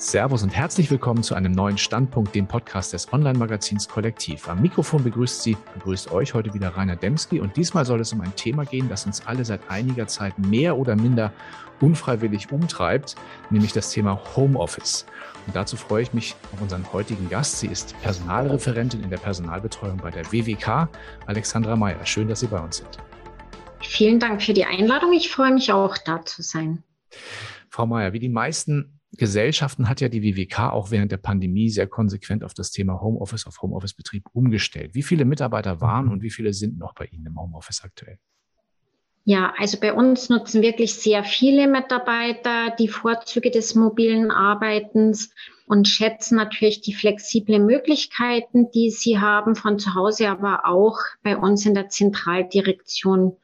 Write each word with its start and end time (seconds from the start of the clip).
Servus 0.00 0.42
und 0.42 0.48
herzlich 0.48 0.90
willkommen 0.90 1.22
zu 1.22 1.34
einem 1.34 1.52
neuen 1.52 1.76
Standpunkt, 1.76 2.34
dem 2.34 2.46
Podcast 2.46 2.94
des 2.94 3.12
Online-Magazins 3.12 3.86
Kollektiv. 3.86 4.48
Am 4.48 4.62
Mikrofon 4.62 5.04
begrüßt 5.04 5.42
Sie, 5.42 5.58
begrüßt 5.74 6.10
euch 6.10 6.32
heute 6.32 6.54
wieder 6.54 6.74
Rainer 6.74 6.96
Demski 6.96 7.38
und 7.38 7.54
diesmal 7.54 7.84
soll 7.84 8.00
es 8.00 8.10
um 8.14 8.22
ein 8.22 8.34
Thema 8.34 8.64
gehen, 8.64 8.88
das 8.88 9.04
uns 9.04 9.26
alle 9.26 9.44
seit 9.44 9.60
einiger 9.68 10.06
Zeit 10.06 10.38
mehr 10.38 10.78
oder 10.78 10.96
minder 10.96 11.34
unfreiwillig 11.82 12.50
umtreibt, 12.50 13.14
nämlich 13.50 13.74
das 13.74 13.90
Thema 13.90 14.18
Homeoffice. 14.34 15.04
Und 15.46 15.54
dazu 15.54 15.76
freue 15.76 16.04
ich 16.04 16.14
mich 16.14 16.34
auf 16.54 16.62
unseren 16.62 16.90
heutigen 16.94 17.28
Gast. 17.28 17.60
Sie 17.60 17.66
ist 17.66 17.94
Personalreferentin 18.00 19.04
in 19.04 19.10
der 19.10 19.18
Personalbetreuung 19.18 19.98
bei 19.98 20.10
der 20.10 20.24
WWK, 20.32 20.88
Alexandra 21.26 21.76
Meyer. 21.76 22.06
Schön, 22.06 22.26
dass 22.26 22.40
Sie 22.40 22.46
bei 22.46 22.58
uns 22.58 22.78
sind. 22.78 22.96
Vielen 23.82 24.18
Dank 24.18 24.42
für 24.42 24.54
die 24.54 24.64
Einladung. 24.64 25.12
Ich 25.12 25.30
freue 25.30 25.52
mich 25.52 25.70
auch, 25.74 25.98
da 25.98 26.24
zu 26.24 26.40
sein. 26.40 26.84
Frau 27.68 27.84
Meyer, 27.84 28.14
wie 28.14 28.18
die 28.18 28.30
meisten 28.30 28.99
Gesellschaften 29.12 29.88
hat 29.88 30.00
ja 30.00 30.08
die 30.08 30.22
WWK 30.22 30.70
auch 30.70 30.90
während 30.90 31.10
der 31.10 31.16
Pandemie 31.16 31.68
sehr 31.68 31.86
konsequent 31.86 32.44
auf 32.44 32.54
das 32.54 32.70
Thema 32.70 33.00
Homeoffice, 33.00 33.46
auf 33.46 33.60
Homeoffice-Betrieb 33.60 34.24
umgestellt. 34.32 34.94
Wie 34.94 35.02
viele 35.02 35.24
Mitarbeiter 35.24 35.80
waren 35.80 36.06
mhm. 36.06 36.12
und 36.12 36.22
wie 36.22 36.30
viele 36.30 36.52
sind 36.52 36.78
noch 36.78 36.94
bei 36.94 37.06
Ihnen 37.06 37.26
im 37.26 37.40
Homeoffice 37.40 37.82
aktuell? 37.82 38.18
Ja, 39.24 39.52
also 39.58 39.78
bei 39.78 39.92
uns 39.92 40.28
nutzen 40.28 40.62
wirklich 40.62 40.94
sehr 40.94 41.24
viele 41.24 41.68
Mitarbeiter 41.68 42.74
die 42.78 42.88
Vorzüge 42.88 43.50
des 43.50 43.74
mobilen 43.74 44.30
Arbeitens 44.30 45.30
und 45.66 45.86
schätzen 45.86 46.36
natürlich 46.36 46.80
die 46.80 46.94
flexiblen 46.94 47.66
Möglichkeiten, 47.66 48.70
die 48.70 48.90
sie 48.90 49.18
haben 49.18 49.56
von 49.56 49.78
zu 49.78 49.94
Hause, 49.94 50.30
aber 50.30 50.66
auch 50.66 50.98
bei 51.22 51.36
uns 51.36 51.66
in 51.66 51.74
der 51.74 51.88
Zentraldirektion 51.88 53.36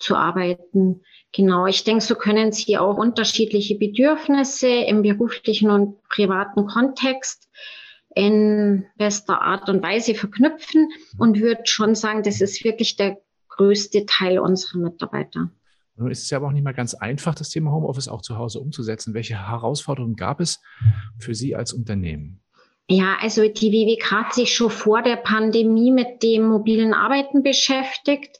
zu 0.00 0.16
arbeiten. 0.16 1.02
Genau, 1.32 1.66
ich 1.66 1.84
denke, 1.84 2.02
so 2.02 2.16
können 2.16 2.50
Sie 2.50 2.76
auch 2.76 2.96
unterschiedliche 2.96 3.76
Bedürfnisse 3.76 4.68
im 4.68 5.02
beruflichen 5.02 5.70
und 5.70 6.02
privaten 6.08 6.66
Kontext 6.66 7.48
in 8.16 8.86
bester 8.96 9.40
Art 9.40 9.68
und 9.68 9.82
Weise 9.82 10.14
verknüpfen 10.14 10.88
und 11.18 11.38
würde 11.38 11.62
schon 11.64 11.94
sagen, 11.94 12.24
das 12.24 12.40
ist 12.40 12.64
wirklich 12.64 12.96
der 12.96 13.18
größte 13.48 14.06
Teil 14.06 14.40
unserer 14.40 14.78
Mitarbeiter. 14.78 15.50
Nun 15.96 16.10
ist 16.10 16.22
es 16.22 16.30
ja 16.30 16.38
aber 16.38 16.48
auch 16.48 16.52
nicht 16.52 16.64
mal 16.64 16.72
ganz 16.72 16.94
einfach, 16.94 17.34
das 17.34 17.50
Thema 17.50 17.70
Homeoffice 17.70 18.08
auch 18.08 18.22
zu 18.22 18.36
Hause 18.38 18.58
umzusetzen. 18.58 19.14
Welche 19.14 19.48
Herausforderungen 19.48 20.16
gab 20.16 20.40
es 20.40 20.60
für 21.18 21.34
Sie 21.34 21.54
als 21.54 21.72
Unternehmen? 21.72 22.40
Ja, 22.88 23.18
also 23.20 23.46
die 23.46 23.70
WWK 23.70 24.10
hat 24.10 24.34
sich 24.34 24.52
schon 24.54 24.70
vor 24.70 25.02
der 25.02 25.16
Pandemie 25.16 25.92
mit 25.92 26.24
dem 26.24 26.48
mobilen 26.48 26.94
Arbeiten 26.94 27.44
beschäftigt. 27.44 28.36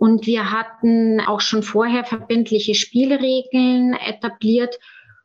Und 0.00 0.24
wir 0.24 0.50
hatten 0.50 1.20
auch 1.20 1.42
schon 1.42 1.62
vorher 1.62 2.06
verbindliche 2.06 2.74
Spielregeln 2.74 3.92
etabliert 3.92 4.78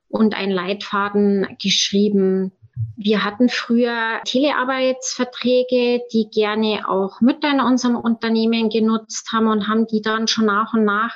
und 0.09 0.36
einen 0.36 0.52
Leitfaden 0.52 1.48
geschrieben. 1.64 2.52
Wir 2.98 3.23
hatten 3.23 3.48
früher 3.48 4.20
Telearbeitsverträge, 4.26 6.02
die 6.12 6.30
gerne 6.30 6.90
auch 6.90 7.22
Mütter 7.22 7.52
in 7.52 7.62
unserem 7.62 7.95
Unternehmen 7.95 8.67
genutzt 8.67 9.32
haben 9.32 9.48
und 9.48 9.70
haben 9.70 9.88
die 9.88 10.02
dann 10.02 10.28
schon 10.28 10.48
nach 10.48 10.73
und 10.73 10.84
nach 10.84 11.16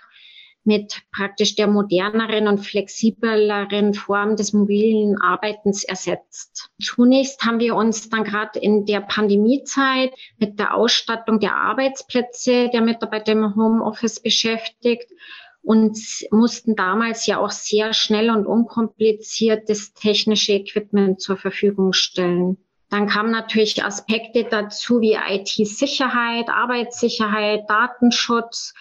mit 0.63 1.01
praktisch 1.15 1.55
der 1.55 1.67
moderneren 1.67 2.47
und 2.47 2.59
flexibleren 2.59 3.93
Form 3.93 4.35
des 4.35 4.53
mobilen 4.53 5.19
Arbeitens 5.21 5.83
ersetzt. 5.83 6.69
Zunächst 6.81 7.43
haben 7.43 7.59
wir 7.59 7.75
uns 7.75 8.09
dann 8.09 8.23
gerade 8.23 8.59
in 8.59 8.85
der 8.85 9.01
Pandemiezeit 9.01 10.11
mit 10.37 10.59
der 10.59 10.75
Ausstattung 10.75 11.39
der 11.39 11.55
Arbeitsplätze 11.55 12.69
der 12.71 12.81
Mitarbeiter 12.81 13.31
im 13.31 13.55
Homeoffice 13.55 14.21
beschäftigt 14.21 15.09
und 15.61 15.97
mussten 16.31 16.75
damals 16.75 17.25
ja 17.25 17.39
auch 17.39 17.51
sehr 17.51 17.93
schnell 17.93 18.29
und 18.29 18.45
unkompliziert 18.45 19.69
das 19.69 19.93
technische 19.93 20.53
Equipment 20.53 21.21
zur 21.21 21.37
Verfügung 21.37 21.93
stellen. 21.93 22.57
Dann 22.89 23.07
kamen 23.07 23.31
natürlich 23.31 23.83
Aspekte 23.83 24.45
dazu 24.45 24.99
wie 24.99 25.13
IT-Sicherheit, 25.13 26.49
Arbeitssicherheit, 26.49 27.69
Datenschutz, 27.69 28.73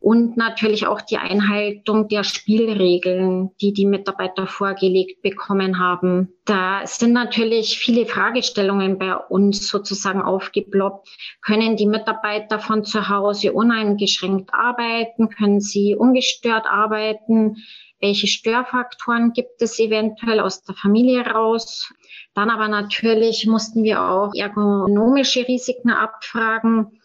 und 0.00 0.36
natürlich 0.36 0.86
auch 0.86 1.00
die 1.00 1.16
Einhaltung 1.16 2.08
der 2.08 2.22
Spielregeln, 2.22 3.50
die 3.60 3.72
die 3.72 3.86
Mitarbeiter 3.86 4.46
vorgelegt 4.46 5.22
bekommen 5.22 5.80
haben. 5.80 6.32
Da 6.44 6.86
sind 6.86 7.12
natürlich 7.12 7.78
viele 7.78 8.06
Fragestellungen 8.06 8.98
bei 8.98 9.14
uns 9.16 9.68
sozusagen 9.68 10.22
aufgeploppt. 10.22 11.08
Können 11.42 11.76
die 11.76 11.86
Mitarbeiter 11.86 12.60
von 12.60 12.84
zu 12.84 13.08
Hause 13.08 13.52
uneingeschränkt 13.52 14.54
arbeiten? 14.54 15.30
Können 15.30 15.60
sie 15.60 15.96
ungestört 15.96 16.66
arbeiten? 16.66 17.56
Welche 18.00 18.28
Störfaktoren 18.28 19.32
gibt 19.32 19.60
es 19.60 19.80
eventuell 19.80 20.38
aus 20.38 20.62
der 20.62 20.76
Familie 20.76 21.26
raus? 21.26 21.92
Dann 22.34 22.50
aber 22.50 22.68
natürlich 22.68 23.46
mussten 23.46 23.82
wir 23.82 24.00
auch 24.00 24.32
ergonomische 24.34 25.48
Risiken 25.48 25.90
abfragen 25.90 26.97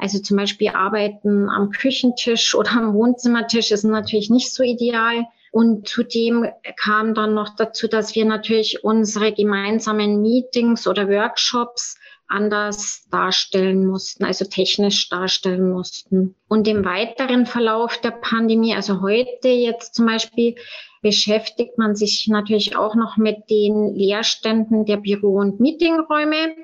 also 0.00 0.18
zum 0.18 0.36
Beispiel 0.36 0.70
Arbeiten 0.70 1.48
am 1.48 1.70
Küchentisch 1.70 2.54
oder 2.56 2.72
am 2.72 2.94
Wohnzimmertisch 2.94 3.70
ist 3.70 3.84
natürlich 3.84 4.30
nicht 4.30 4.52
so 4.52 4.62
ideal. 4.62 5.26
Und 5.52 5.88
zudem 5.88 6.46
kam 6.76 7.14
dann 7.14 7.34
noch 7.34 7.56
dazu, 7.56 7.88
dass 7.88 8.14
wir 8.14 8.24
natürlich 8.24 8.84
unsere 8.84 9.32
gemeinsamen 9.32 10.22
Meetings 10.22 10.86
oder 10.86 11.08
Workshops 11.08 11.96
anders 12.28 13.08
darstellen 13.10 13.84
mussten, 13.84 14.24
also 14.24 14.44
technisch 14.44 15.08
darstellen 15.08 15.70
mussten. 15.70 16.36
Und 16.48 16.68
im 16.68 16.84
weiteren 16.84 17.44
Verlauf 17.44 17.98
der 17.98 18.12
Pandemie, 18.12 18.74
also 18.74 19.02
heute 19.02 19.48
jetzt 19.48 19.96
zum 19.96 20.06
Beispiel, 20.06 20.54
beschäftigt 21.02 21.76
man 21.76 21.96
sich 21.96 22.28
natürlich 22.28 22.76
auch 22.76 22.94
noch 22.94 23.16
mit 23.16 23.50
den 23.50 23.94
Leerständen 23.94 24.84
der 24.84 24.98
Büro- 24.98 25.40
und 25.40 25.58
Meetingräume. 25.58 26.54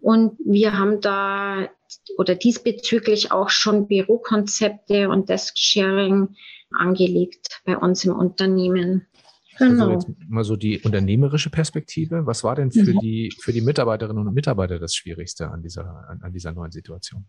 Und 0.00 0.36
wir 0.44 0.76
haben 0.76 1.00
da 1.00 1.68
oder 2.16 2.34
diesbezüglich 2.34 3.32
auch 3.32 3.50
schon 3.50 3.88
Bürokonzepte 3.88 5.08
und 5.08 5.28
Desk-Sharing 5.28 6.34
angelegt 6.70 7.60
bei 7.64 7.76
uns 7.76 8.04
im 8.04 8.14
Unternehmen. 8.14 9.06
Also 9.58 9.72
genau. 9.72 9.94
Also 9.94 10.08
jetzt 10.08 10.28
mal 10.28 10.44
so 10.44 10.56
die 10.56 10.80
unternehmerische 10.80 11.50
Perspektive. 11.50 12.26
Was 12.26 12.42
war 12.44 12.56
denn 12.56 12.72
für 12.72 12.94
mhm. 12.94 12.98
die, 13.00 13.32
für 13.40 13.52
die 13.52 13.60
Mitarbeiterinnen 13.60 14.26
und 14.26 14.34
Mitarbeiter 14.34 14.78
das 14.78 14.94
Schwierigste 14.94 15.50
an 15.50 15.62
dieser, 15.62 16.08
an, 16.08 16.20
an 16.22 16.32
dieser 16.32 16.52
neuen 16.52 16.72
Situation? 16.72 17.26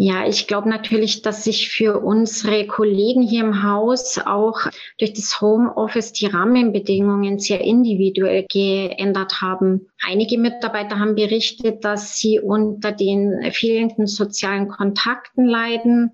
Ja, 0.00 0.28
ich 0.28 0.46
glaube 0.46 0.68
natürlich, 0.68 1.22
dass 1.22 1.42
sich 1.42 1.70
für 1.70 1.98
unsere 1.98 2.68
Kollegen 2.68 3.20
hier 3.20 3.42
im 3.42 3.64
Haus 3.64 4.16
auch 4.24 4.60
durch 4.96 5.12
das 5.12 5.40
Homeoffice 5.40 6.12
die 6.12 6.26
Rahmenbedingungen 6.26 7.40
sehr 7.40 7.62
individuell 7.62 8.46
geändert 8.48 9.40
haben. 9.40 9.88
Einige 10.00 10.38
Mitarbeiter 10.38 11.00
haben 11.00 11.16
berichtet, 11.16 11.84
dass 11.84 12.16
sie 12.16 12.38
unter 12.38 12.92
den 12.92 13.50
fehlenden 13.50 14.06
sozialen 14.06 14.68
Kontakten 14.68 15.46
leiden. 15.46 16.12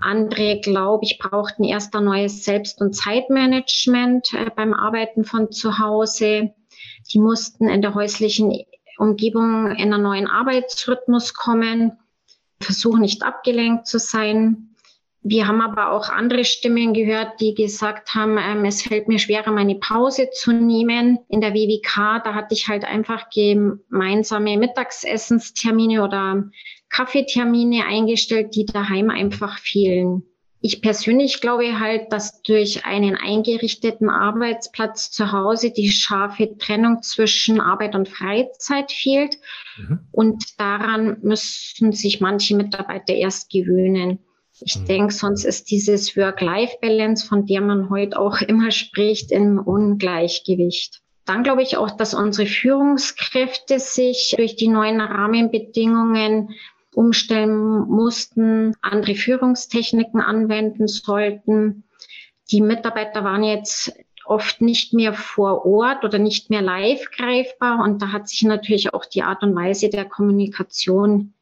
Andere, 0.00 0.58
glaube 0.60 1.04
ich, 1.04 1.18
brauchten 1.18 1.64
erst 1.64 1.94
ein 1.94 2.04
neues 2.04 2.42
Selbst- 2.42 2.80
und 2.80 2.96
Zeitmanagement 2.96 4.32
äh, 4.32 4.48
beim 4.56 4.72
Arbeiten 4.72 5.24
von 5.24 5.52
zu 5.52 5.78
Hause. 5.78 6.54
Die 7.12 7.18
mussten 7.18 7.68
in 7.68 7.82
der 7.82 7.94
häuslichen 7.94 8.64
Umgebung 8.96 9.72
in 9.72 9.92
einen 9.92 10.02
neuen 10.02 10.26
Arbeitsrhythmus 10.26 11.34
kommen 11.34 11.98
versuche 12.60 13.00
nicht 13.00 13.22
abgelenkt 13.22 13.86
zu 13.86 13.98
sein. 13.98 14.74
Wir 15.28 15.48
haben 15.48 15.60
aber 15.60 15.90
auch 15.90 16.08
andere 16.08 16.44
Stimmen 16.44 16.94
gehört, 16.94 17.40
die 17.40 17.54
gesagt 17.54 18.14
haben, 18.14 18.38
ähm, 18.38 18.64
es 18.64 18.82
fällt 18.82 19.08
mir 19.08 19.18
schwerer, 19.18 19.50
meine 19.50 19.74
Pause 19.74 20.30
zu 20.30 20.52
nehmen. 20.52 21.18
In 21.28 21.40
der 21.40 21.52
WWK, 21.52 22.22
da 22.22 22.34
hatte 22.34 22.54
ich 22.54 22.68
halt 22.68 22.84
einfach 22.84 23.28
gemeinsame 23.30 24.56
Mittagsessenstermine 24.56 26.04
oder 26.04 26.44
Kaffeetermine 26.90 27.86
eingestellt, 27.86 28.54
die 28.54 28.66
daheim 28.66 29.10
einfach 29.10 29.58
fehlen. 29.58 30.22
Ich 30.60 30.80
persönlich 30.80 31.40
glaube 31.40 31.78
halt, 31.78 32.12
dass 32.12 32.42
durch 32.42 32.86
einen 32.86 33.14
eingerichteten 33.14 34.08
Arbeitsplatz 34.08 35.10
zu 35.10 35.30
Hause 35.30 35.70
die 35.70 35.90
scharfe 35.90 36.56
Trennung 36.58 37.02
zwischen 37.02 37.60
Arbeit 37.60 37.94
und 37.94 38.08
Freizeit 38.08 38.90
fehlt. 38.90 39.38
Mhm. 39.76 40.00
Und 40.12 40.58
daran 40.58 41.18
müssen 41.22 41.92
sich 41.92 42.20
manche 42.20 42.56
Mitarbeiter 42.56 43.14
erst 43.14 43.50
gewöhnen. 43.50 44.18
Ich 44.60 44.78
mhm. 44.78 44.86
denke, 44.86 45.12
sonst 45.12 45.44
ist 45.44 45.70
dieses 45.70 46.16
Work-Life-Balance, 46.16 47.26
von 47.26 47.46
der 47.46 47.60
man 47.60 47.90
heute 47.90 48.18
auch 48.18 48.40
immer 48.40 48.70
spricht, 48.70 49.30
im 49.30 49.58
Ungleichgewicht. 49.58 51.02
Dann 51.26 51.42
glaube 51.42 51.62
ich 51.62 51.76
auch, 51.76 51.90
dass 51.90 52.14
unsere 52.14 52.46
Führungskräfte 52.46 53.78
sich 53.80 54.34
durch 54.36 54.56
die 54.56 54.68
neuen 54.68 55.00
Rahmenbedingungen 55.00 56.50
umstellen 56.96 57.86
mussten, 57.88 58.74
andere 58.80 59.14
Führungstechniken 59.14 60.20
anwenden 60.20 60.88
sollten. 60.88 61.84
Die 62.50 62.62
Mitarbeiter 62.62 63.22
waren 63.22 63.44
jetzt 63.44 63.92
oft 64.24 64.62
nicht 64.62 64.94
mehr 64.94 65.12
vor 65.12 65.66
Ort 65.66 66.04
oder 66.04 66.18
nicht 66.18 66.48
mehr 66.48 66.62
live 66.62 67.10
greifbar 67.10 67.84
und 67.84 68.00
da 68.00 68.12
hat 68.12 68.28
sich 68.28 68.42
natürlich 68.42 68.94
auch 68.94 69.04
die 69.04 69.22
Art 69.22 69.42
und 69.42 69.54
Weise 69.54 69.90
der 69.90 70.06
Kommunikation 70.06 71.34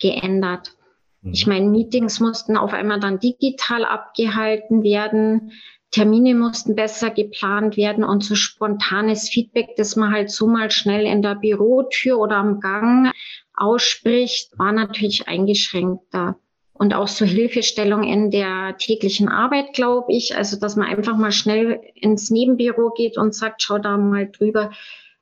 geändert. 0.00 0.74
Mhm. 1.20 1.32
Ich 1.32 1.46
meine, 1.46 1.68
Meetings 1.68 2.18
mussten 2.18 2.56
auf 2.56 2.72
einmal 2.72 2.98
dann 2.98 3.20
digital 3.20 3.84
abgehalten 3.84 4.82
werden. 4.82 5.52
Termine 5.90 6.34
mussten 6.34 6.74
besser 6.74 7.10
geplant 7.10 7.76
werden 7.76 8.02
und 8.02 8.24
so 8.24 8.34
spontanes 8.34 9.28
Feedback, 9.28 9.76
das 9.76 9.94
man 9.94 10.10
halt 10.10 10.30
so 10.30 10.46
mal 10.46 10.70
schnell 10.70 11.04
in 11.04 11.20
der 11.20 11.34
Bürotür 11.34 12.18
oder 12.18 12.36
am 12.36 12.60
Gang 12.60 13.12
ausspricht, 13.54 14.58
war 14.58 14.72
natürlich 14.72 15.28
eingeschränkter. 15.28 16.36
Und 16.74 16.94
auch 16.94 17.06
so 17.06 17.24
Hilfestellung 17.24 18.02
in 18.02 18.30
der 18.30 18.76
täglichen 18.76 19.28
Arbeit, 19.28 19.72
glaube 19.74 20.12
ich. 20.12 20.36
Also, 20.36 20.58
dass 20.58 20.74
man 20.74 20.88
einfach 20.88 21.16
mal 21.16 21.30
schnell 21.30 21.80
ins 21.94 22.30
Nebenbüro 22.30 22.90
geht 22.90 23.18
und 23.18 23.34
sagt, 23.34 23.62
schau 23.62 23.78
da 23.78 23.96
mal 23.96 24.28
drüber, 24.30 24.72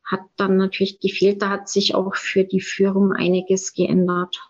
hat 0.05 0.21
dann 0.37 0.56
natürlich 0.56 1.00
gefehlt. 1.00 1.43
Da 1.43 1.50
hat 1.50 1.69
sich 1.69 1.94
auch 1.94 2.15
für 2.17 2.44
die 2.44 2.61
Führung 2.61 3.12
einiges 3.12 3.75
geändert. 3.75 4.41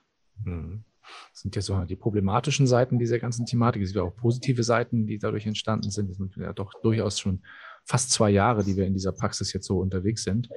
Mhm. 0.45 0.85
Das 1.33 1.43
sind 1.43 1.57
ja 1.57 1.63
so 1.63 1.85
die 1.85 1.97
problematischen 1.97 2.67
Seiten 2.67 2.99
dieser 2.99 3.19
ganzen 3.19 3.47
Thematik. 3.47 3.83
Es 3.83 3.91
sind 3.91 4.01
auch 4.01 4.15
positive 4.15 4.63
Seiten, 4.63 5.07
die 5.07 5.19
dadurch 5.19 5.47
entstanden 5.47 5.91
sind. 5.91 6.11
Es 6.11 6.19
sind 6.19 6.37
ja 6.37 6.53
doch 6.53 6.73
durchaus 6.83 7.19
schon 7.19 7.43
fast 7.91 8.13
zwei 8.13 8.31
Jahre, 8.31 8.63
die 8.63 8.77
wir 8.77 8.87
in 8.87 8.95
dieser 8.95 9.11
Praxis 9.11 9.53
jetzt 9.53 9.67
so 9.67 9.79
unterwegs 9.79 10.23
sind. 10.23 10.49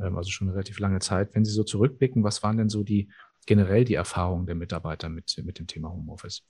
Ähm, 0.00 0.16
also 0.18 0.30
schon 0.30 0.48
eine 0.48 0.56
relativ 0.56 0.80
lange 0.80 0.98
Zeit. 0.98 1.30
Wenn 1.34 1.44
Sie 1.44 1.52
so 1.52 1.62
zurückblicken, 1.62 2.24
was 2.24 2.42
waren 2.42 2.58
denn 2.58 2.68
so 2.68 2.82
die 2.82 3.08
generell 3.46 3.84
die 3.84 3.94
Erfahrungen 3.94 4.46
der 4.46 4.56
Mitarbeiter 4.56 5.08
mit, 5.08 5.40
mit 5.44 5.58
dem 5.58 5.68
Thema 5.68 5.92
Homeoffice? 5.92 6.42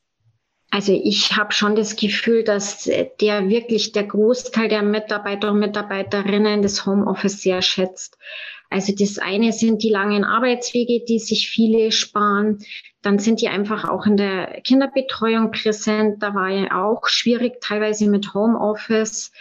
Also 0.70 0.92
ich 0.92 1.36
habe 1.36 1.52
schon 1.52 1.74
das 1.74 1.96
Gefühl, 1.96 2.44
dass 2.44 2.88
der 3.20 3.48
wirklich 3.48 3.92
der 3.92 4.04
Großteil 4.04 4.68
der 4.68 4.82
Mitarbeiter 4.82 5.50
und 5.50 5.58
Mitarbeiterinnen 5.58 6.62
das 6.62 6.86
Homeoffice 6.86 7.42
sehr 7.42 7.60
schätzt. 7.60 8.16
Also 8.70 8.94
das 8.96 9.18
eine 9.18 9.52
sind 9.52 9.82
die 9.82 9.90
langen 9.90 10.24
Arbeitswege, 10.24 11.04
die 11.04 11.18
sich 11.18 11.50
viele 11.50 11.90
sparen. 11.90 12.58
Dann 13.02 13.18
sind 13.18 13.40
die 13.40 13.48
einfach 13.48 13.84
auch 13.84 14.06
in 14.06 14.16
der 14.16 14.60
Kinderbetreuung 14.62 15.50
präsent. 15.50 16.22
Da 16.22 16.34
war 16.34 16.48
ja 16.48 16.82
auch 16.82 17.08
schwierig, 17.08 17.60
teilweise 17.60 18.08
mit 18.08 18.32
Homeoffice. 18.32 19.32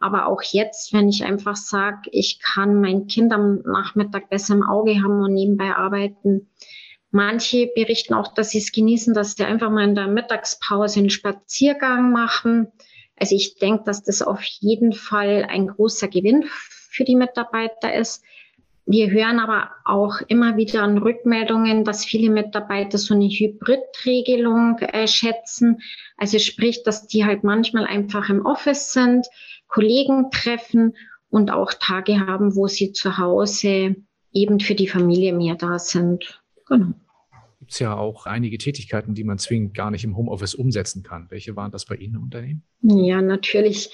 Aber 0.00 0.26
auch 0.26 0.42
jetzt, 0.42 0.92
wenn 0.92 1.08
ich 1.08 1.24
einfach 1.24 1.56
sage, 1.56 2.10
ich 2.12 2.40
kann 2.40 2.80
mein 2.80 3.06
Kind 3.06 3.32
am 3.32 3.62
Nachmittag 3.62 4.30
besser 4.30 4.54
im 4.54 4.62
Auge 4.62 5.02
haben 5.02 5.20
und 5.20 5.34
nebenbei 5.34 5.74
arbeiten, 5.74 6.48
Manche 7.10 7.70
berichten 7.74 8.14
auch, 8.14 8.34
dass 8.34 8.50
sie 8.50 8.58
es 8.58 8.72
genießen, 8.72 9.14
dass 9.14 9.34
sie 9.34 9.44
einfach 9.44 9.70
mal 9.70 9.84
in 9.84 9.94
der 9.94 10.08
Mittagspause 10.08 11.00
einen 11.00 11.10
Spaziergang 11.10 12.12
machen. 12.12 12.70
Also 13.16 13.34
ich 13.34 13.56
denke, 13.56 13.84
dass 13.84 14.02
das 14.02 14.20
auf 14.20 14.42
jeden 14.42 14.92
Fall 14.92 15.46
ein 15.48 15.68
großer 15.68 16.08
Gewinn 16.08 16.44
für 16.90 17.04
die 17.04 17.16
Mitarbeiter 17.16 17.94
ist. 17.94 18.22
Wir 18.84 19.10
hören 19.10 19.38
aber 19.38 19.70
auch 19.84 20.20
immer 20.28 20.56
wieder 20.56 20.82
an 20.82 20.98
Rückmeldungen, 20.98 21.84
dass 21.84 22.04
viele 22.04 22.30
Mitarbeiter 22.30 22.96
so 22.96 23.14
eine 23.14 23.28
Hybridregelung 23.28 24.78
äh, 24.78 25.06
schätzen. 25.06 25.80
Also 26.16 26.38
sprich, 26.38 26.82
dass 26.84 27.06
die 27.06 27.24
halt 27.24 27.42
manchmal 27.42 27.86
einfach 27.86 28.28
im 28.28 28.44
Office 28.44 28.92
sind, 28.92 29.26
Kollegen 29.68 30.30
treffen 30.30 30.96
und 31.30 31.50
auch 31.50 31.72
Tage 31.74 32.26
haben, 32.26 32.56
wo 32.56 32.66
sie 32.66 32.92
zu 32.92 33.18
Hause 33.18 33.96
eben 34.32 34.60
für 34.60 34.74
die 34.74 34.88
Familie 34.88 35.32
mehr 35.32 35.54
da 35.54 35.78
sind. 35.78 36.42
Genau. 36.66 36.94
Gibt 37.68 37.74
es 37.74 37.80
ja 37.80 37.94
auch 37.94 38.24
einige 38.24 38.56
Tätigkeiten, 38.56 39.12
die 39.12 39.24
man 39.24 39.36
zwingend 39.36 39.74
gar 39.74 39.90
nicht 39.90 40.02
im 40.02 40.16
Homeoffice 40.16 40.54
umsetzen 40.54 41.02
kann. 41.02 41.26
Welche 41.28 41.54
waren 41.54 41.70
das 41.70 41.84
bei 41.84 41.96
Ihnen 41.96 42.14
im 42.14 42.22
Unternehmen? 42.22 42.62
Ja, 42.80 43.20
natürlich. 43.20 43.90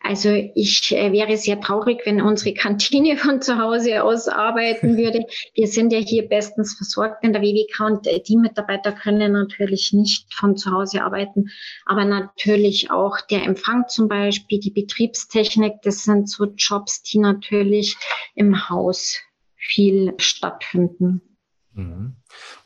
Also 0.00 0.30
ich 0.30 0.90
äh, 0.90 1.12
wäre 1.12 1.36
sehr 1.36 1.60
traurig, 1.60 2.00
wenn 2.06 2.20
unsere 2.20 2.54
Kantine 2.54 3.16
von 3.24 3.40
zu 3.40 3.56
Hause 3.56 4.02
aus 4.02 4.26
arbeiten 4.26 4.96
würde. 4.96 5.26
Wir 5.54 5.68
sind 5.68 5.92
ja 5.92 6.00
hier 6.00 6.26
bestens 6.26 6.74
versorgt 6.74 7.22
in 7.22 7.32
der 7.32 7.40
WWK 7.40 7.86
und 7.86 8.06
äh, 8.08 8.20
die 8.20 8.36
Mitarbeiter 8.36 8.90
können 8.90 9.30
natürlich 9.30 9.92
nicht 9.92 10.34
von 10.34 10.56
zu 10.56 10.72
Hause 10.72 11.04
arbeiten, 11.04 11.50
aber 11.86 12.04
natürlich 12.04 12.90
auch 12.90 13.20
der 13.20 13.44
Empfang 13.44 13.84
zum 13.86 14.08
Beispiel, 14.08 14.58
die 14.58 14.72
Betriebstechnik, 14.72 15.74
das 15.84 16.02
sind 16.02 16.28
so 16.28 16.46
Jobs, 16.56 17.04
die 17.04 17.20
natürlich 17.20 17.96
im 18.34 18.68
Haus 18.68 19.20
viel 19.54 20.14
stattfinden. 20.18 21.33
Mhm. 21.74 22.16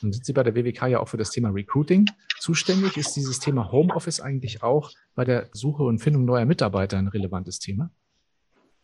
Und 0.02 0.12
sind 0.12 0.25
Sie 0.25 0.32
bei 0.32 0.43
der 0.43 0.55
WWK 0.55 0.87
ja 0.87 1.00
auch 1.00 1.08
für 1.08 1.16
das 1.16 1.31
Thema 1.31 1.50
Recruiting 1.50 2.06
zuständig? 2.38 2.96
Ist 2.96 3.14
dieses 3.14 3.40
Thema 3.40 3.72
Homeoffice 3.72 4.20
eigentlich 4.20 4.62
auch 4.62 4.93
bei 5.14 5.25
der 5.25 5.49
Suche 5.52 5.82
und 5.82 5.99
Findung 5.99 6.25
neuer 6.25 6.44
Mitarbeiter 6.44 6.99
ein 6.99 7.08
relevantes 7.08 7.58
Thema? 7.58 7.90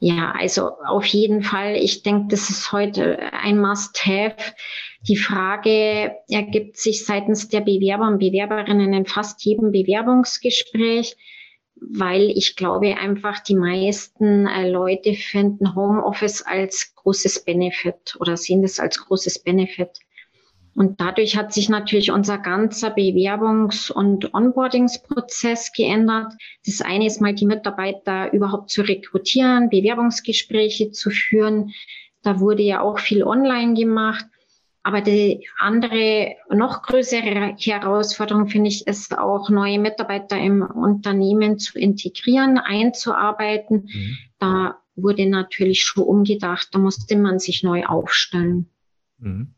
Ja, 0.00 0.32
also 0.32 0.72
auf 0.86 1.06
jeden 1.06 1.42
Fall. 1.42 1.76
Ich 1.76 2.02
denke, 2.02 2.26
das 2.28 2.50
ist 2.50 2.72
heute 2.72 3.32
ein 3.32 3.58
Must-Have. 3.58 4.36
Die 5.08 5.16
Frage 5.16 6.16
ergibt 6.28 6.76
sich 6.76 7.04
seitens 7.04 7.48
der 7.48 7.60
Bewerber 7.60 8.08
und 8.08 8.18
Bewerberinnen 8.18 8.92
in 8.92 9.06
fast 9.06 9.44
jedem 9.44 9.70
Bewerbungsgespräch, 9.72 11.16
weil 11.76 12.30
ich 12.30 12.56
glaube 12.56 12.96
einfach, 12.96 13.40
die 13.40 13.54
meisten 13.54 14.46
äh, 14.46 14.68
Leute 14.68 15.14
finden 15.14 15.74
Homeoffice 15.74 16.42
als 16.42 16.94
großes 16.96 17.44
Benefit 17.44 18.16
oder 18.18 18.36
sehen 18.36 18.62
das 18.62 18.80
als 18.80 18.98
großes 18.98 19.40
Benefit. 19.40 20.00
Und 20.74 21.00
dadurch 21.00 21.36
hat 21.36 21.52
sich 21.52 21.68
natürlich 21.68 22.10
unser 22.10 22.38
ganzer 22.38 22.88
Bewerbungs- 22.88 23.92
und 23.92 24.34
Onboardingsprozess 24.34 25.72
geändert. 25.72 26.32
Das 26.66 26.80
eine 26.80 27.06
ist 27.06 27.20
mal, 27.20 27.34
die 27.34 27.46
Mitarbeiter 27.46 28.32
überhaupt 28.32 28.70
zu 28.70 28.82
rekrutieren, 28.82 29.70
Bewerbungsgespräche 29.70 30.90
zu 30.90 31.10
führen. 31.10 31.72
Da 32.22 32.40
wurde 32.40 32.62
ja 32.62 32.80
auch 32.80 32.98
viel 32.98 33.22
online 33.22 33.74
gemacht. 33.74 34.26
Aber 34.82 35.00
die 35.00 35.48
andere, 35.58 36.34
noch 36.50 36.82
größere 36.82 37.54
Herausforderung, 37.56 38.48
finde 38.48 38.68
ich, 38.68 38.86
ist 38.86 39.16
auch 39.16 39.48
neue 39.48 39.78
Mitarbeiter 39.78 40.36
im 40.38 40.62
Unternehmen 40.62 41.58
zu 41.58 41.78
integrieren, 41.78 42.58
einzuarbeiten. 42.58 43.88
Mhm. 43.90 44.18
Da 44.38 44.78
wurde 44.96 45.26
natürlich 45.26 45.84
schon 45.84 46.04
umgedacht. 46.04 46.68
Da 46.72 46.78
musste 46.78 47.16
man 47.16 47.38
sich 47.38 47.62
neu 47.62 47.86
aufstellen. 47.86 48.68
Mhm 49.18 49.54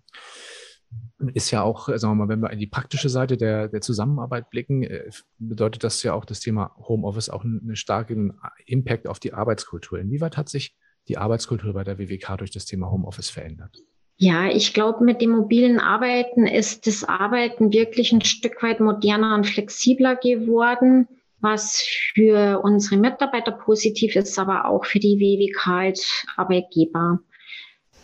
ist 1.32 1.50
ja 1.50 1.62
auch, 1.62 1.88
sagen 1.88 2.12
wir 2.12 2.26
mal, 2.26 2.28
wenn 2.28 2.40
wir 2.40 2.50
in 2.50 2.58
die 2.58 2.66
praktische 2.66 3.08
Seite 3.08 3.36
der, 3.36 3.68
der 3.68 3.80
Zusammenarbeit 3.80 4.50
blicken, 4.50 4.82
äh, 4.82 5.10
bedeutet 5.38 5.84
das 5.84 6.02
ja 6.02 6.12
auch 6.12 6.24
das 6.24 6.40
Thema 6.40 6.74
Homeoffice 6.76 7.30
auch 7.30 7.44
einen 7.44 7.76
starken 7.76 8.38
Impact 8.66 9.08
auf 9.08 9.18
die 9.18 9.32
Arbeitskultur. 9.32 9.98
Inwieweit 9.98 10.36
hat 10.36 10.48
sich 10.48 10.74
die 11.08 11.18
Arbeitskultur 11.18 11.72
bei 11.72 11.84
der 11.84 11.98
WWK 11.98 12.36
durch 12.38 12.50
das 12.50 12.64
Thema 12.66 12.90
Homeoffice 12.90 13.30
verändert? 13.30 13.76
Ja, 14.18 14.48
ich 14.48 14.72
glaube, 14.72 15.04
mit 15.04 15.20
dem 15.20 15.30
mobilen 15.30 15.78
Arbeiten 15.78 16.46
ist 16.46 16.86
das 16.86 17.04
Arbeiten 17.04 17.72
wirklich 17.72 18.12
ein 18.12 18.22
Stück 18.22 18.62
weit 18.62 18.80
moderner 18.80 19.34
und 19.34 19.46
flexibler 19.46 20.16
geworden, 20.16 21.06
was 21.40 21.82
für 22.14 22.60
unsere 22.62 22.96
Mitarbeiter 22.96 23.52
positiv 23.52 24.16
ist, 24.16 24.38
aber 24.38 24.66
auch 24.66 24.86
für 24.86 25.00
die 25.00 25.18
WWK 25.18 25.66
als 25.66 26.26
Arbeitgeber. 26.36 27.20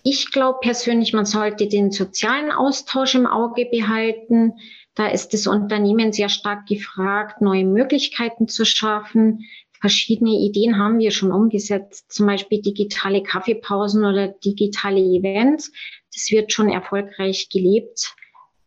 Ich 0.04 0.32
glaube 0.32 0.58
persönlich, 0.60 1.12
man 1.12 1.26
sollte 1.26 1.68
den 1.68 1.92
sozialen 1.92 2.50
Austausch 2.50 3.14
im 3.14 3.26
Auge 3.26 3.66
behalten. 3.66 4.54
Da 4.94 5.06
ist 5.08 5.32
das 5.32 5.46
Unternehmen 5.46 6.12
sehr 6.12 6.28
stark 6.28 6.66
gefragt, 6.66 7.40
neue 7.40 7.64
Möglichkeiten 7.64 8.48
zu 8.48 8.64
schaffen. 8.64 9.46
Verschiedene 9.80 10.30
Ideen 10.30 10.78
haben 10.78 10.98
wir 10.98 11.10
schon 11.10 11.32
umgesetzt, 11.32 12.12
zum 12.12 12.26
Beispiel 12.26 12.62
digitale 12.62 13.22
Kaffeepausen 13.22 14.04
oder 14.04 14.28
digitale 14.28 15.00
Events. 15.00 15.72
Das 16.12 16.30
wird 16.30 16.52
schon 16.52 16.68
erfolgreich 16.68 17.48
gelebt. 17.48 18.14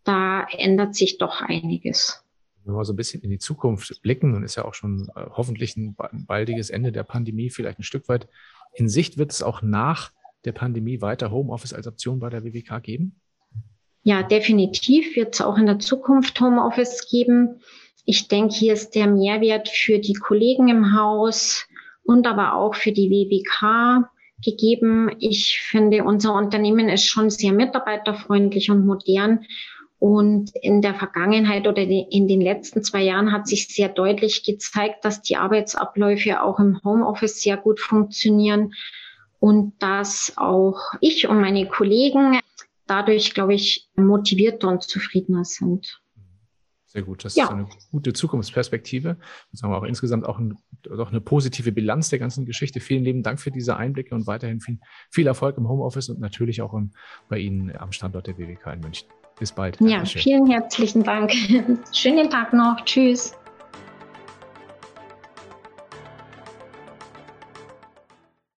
Da 0.04 0.46
ändert 0.52 0.96
sich 0.96 1.18
doch 1.18 1.42
einiges. 1.42 2.24
Wenn 2.64 2.76
wir 2.76 2.86
so 2.86 2.94
ein 2.94 2.98
bisschen 2.98 3.22
in 3.22 3.30
die 3.30 3.40
Zukunft 3.40 4.02
blicken, 4.02 4.36
und 4.36 4.44
ist 4.44 4.56
ja 4.56 4.66
auch 4.66 4.74
schon 4.74 5.10
äh, 5.16 5.26
hoffentlich 5.30 5.78
ein 5.78 5.96
baldiges 5.96 6.70
Ende 6.70 6.92
der 6.92 7.04
Pandemie, 7.04 7.50
vielleicht 7.50 7.80
ein 7.80 7.84
Stück 7.84 8.10
weit 8.10 8.28
in 8.74 8.90
Sicht, 8.90 9.18
wird 9.18 9.32
es 9.32 9.44
auch 9.44 9.62
nach 9.62 10.12
der 10.46 10.52
Pandemie 10.52 11.02
weiter 11.02 11.32
Homeoffice 11.32 11.74
als 11.74 11.88
Option 11.88 12.20
bei 12.20 12.30
der 12.30 12.44
WWK 12.44 12.82
geben? 12.82 13.20
Ja, 14.04 14.22
definitiv 14.22 15.16
wird 15.16 15.34
es 15.34 15.42
auch 15.42 15.58
in 15.58 15.66
der 15.66 15.80
Zukunft 15.80 16.40
Homeoffice 16.40 17.10
geben. 17.10 17.62
Ich 18.06 18.28
denke, 18.28 18.54
hier 18.54 18.74
ist 18.74 18.92
der 18.92 19.08
Mehrwert 19.08 19.68
für 19.68 19.98
die 19.98 20.14
Kollegen 20.14 20.68
im 20.68 20.96
Haus 20.96 21.66
und 22.04 22.28
aber 22.28 22.54
auch 22.54 22.76
für 22.76 22.92
die 22.92 23.10
WWK 23.10 24.08
gegeben. 24.44 25.10
Ich 25.20 25.60
finde, 25.60 26.04
unser 26.04 26.36
Unternehmen 26.36 26.88
ist 26.88 27.08
schon 27.08 27.32
sehr 27.32 27.52
mitarbeiterfreundlich 27.52 28.70
und 28.70 28.86
modern. 28.86 29.46
Und 29.98 30.52
in 30.62 30.84
der 30.84 30.94
Vergangenheit 30.94 31.68
oder 31.68 31.82
in 31.82 32.28
den 32.28 32.42
letzten 32.42 32.84
zwei 32.84 33.02
Jahren 33.02 33.32
hat 33.32 33.48
sich 33.48 33.70
sehr 33.70 33.90
deutlich 33.90 34.44
gezeigt, 34.44 35.04
dass 35.04 35.24
die 35.24 35.38
Arbeitsabläufe 35.38 36.44
auch 36.44 36.60
im 36.60 36.80
Homeoffice 36.84 37.42
sehr 37.42 37.58
gut 37.58 37.80
funktionieren 37.80 38.74
und 39.46 39.74
dass 39.78 40.34
auch 40.38 40.80
ich 41.02 41.28
und 41.28 41.40
meine 41.40 41.68
Kollegen 41.68 42.40
dadurch, 42.88 43.36
glaube 43.36 43.54
ich, 43.54 43.88
motivierter 43.96 44.70
und 44.70 44.82
zufriedener 44.82 45.46
sind. 45.46 46.02
Sehr 46.88 47.04
gut. 47.04 47.24
Das 47.24 47.36
ja. 47.36 47.44
ist 47.44 47.52
eine 47.52 47.68
gute 47.92 48.14
Zukunftsperspektive. 48.14 49.10
Und 49.52 49.60
sagen 49.60 49.72
wir 49.72 49.78
auch 49.78 49.84
insgesamt 49.84 50.26
auch, 50.26 50.40
ein, 50.40 50.58
auch 50.98 51.10
eine 51.10 51.22
positive 51.22 51.72
Bilanz 51.72 52.10
der 52.10 52.18
ganzen 52.18 52.48
Geschichte. 52.48 52.80
Vielen 52.80 53.04
lieben 53.04 53.22
Dank 53.22 53.40
für 53.40 53.52
diese 53.52 53.78
Einblicke 53.78 54.16
und 54.16 54.26
weiterhin 54.26 54.62
viel, 54.62 54.80
viel 55.12 55.28
Erfolg 55.28 55.58
im 55.60 55.70
Homeoffice 55.70 56.10
und 56.10 56.20
natürlich 56.20 56.64
auch 56.64 56.74
im, 56.74 56.94
bei 57.30 57.38
Ihnen 57.38 57.76
am 57.78 57.92
Standort 57.92 58.26
der 58.26 58.40
WWK 58.40 58.74
in 58.74 58.80
München. 58.80 59.08
Bis 59.38 59.52
bald. 59.52 59.80
Ja, 59.80 60.04
vielen 60.06 60.50
herzlichen 60.50 61.04
Dank. 61.04 61.32
Schönen 61.94 62.32
Tag 62.32 62.52
noch. 62.52 62.84
Tschüss. 62.84 63.36